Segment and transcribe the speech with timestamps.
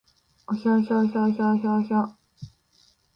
[0.47, 2.15] おひょひょひょひょひょひょ